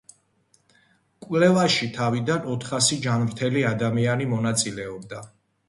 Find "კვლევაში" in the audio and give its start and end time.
1.25-1.91